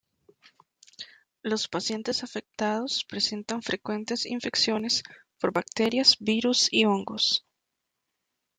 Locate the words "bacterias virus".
5.53-6.67